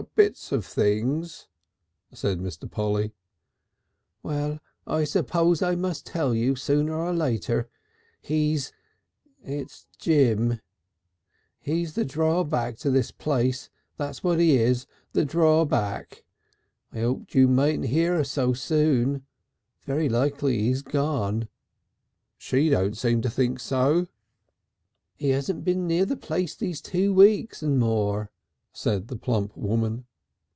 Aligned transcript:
"Bits 0.15 0.51
of 0.51 0.65
things," 0.65 1.47
said 2.11 2.39
Mr. 2.39 2.69
Polly. 2.69 3.11
"Well, 4.23 4.59
I 4.87 5.03
suppose 5.03 5.61
I 5.61 5.75
must 5.75 6.07
tell 6.07 6.33
you 6.33 6.55
sooner 6.55 6.95
or 6.95 7.13
later. 7.13 7.69
He's. 8.19 8.73
It's 9.43 9.85
Jim. 9.99 10.59
He's 11.59 11.93
the 11.93 12.03
Drorback 12.03 12.77
to 12.79 12.89
this 12.89 13.11
place, 13.11 13.69
that's 13.97 14.23
what 14.23 14.39
he 14.39 14.57
is. 14.57 14.87
The 15.13 15.23
Drorback. 15.23 16.23
I 16.91 17.01
hoped 17.01 17.35
you 17.35 17.47
mightn't 17.47 17.85
hear 17.89 18.23
so 18.23 18.53
soon.... 18.53 19.23
Very 19.85 20.09
likely 20.09 20.61
he's 20.63 20.81
gone." 20.81 21.47
"She 22.39 22.69
don't 22.69 22.97
seem 22.97 23.21
to 23.21 23.29
think 23.29 23.59
so." 23.59 24.07
"'E 25.21 25.31
'asn't 25.31 25.63
been 25.63 25.85
near 25.85 26.05
the 26.05 26.17
place 26.17 26.55
these 26.55 26.81
two 26.81 27.13
weeks 27.13 27.61
and 27.61 27.77
more," 27.77 28.31
said 28.73 29.09
the 29.09 29.17
plump 29.17 29.55
woman. 29.57 30.05